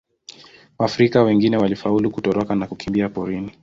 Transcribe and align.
Waafrika 0.79 1.23
wengine 1.23 1.57
walifaulu 1.57 2.11
kutoroka 2.11 2.55
na 2.55 2.67
kukimbia 2.67 3.09
porini. 3.09 3.51